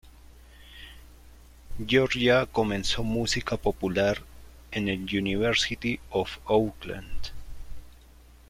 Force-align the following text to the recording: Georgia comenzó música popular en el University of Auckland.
Georgia 1.85 2.47
comenzó 2.51 3.03
música 3.03 3.55
popular 3.55 4.17
en 4.71 4.89
el 4.89 5.01
University 5.03 5.99
of 6.09 6.39
Auckland. 6.47 7.29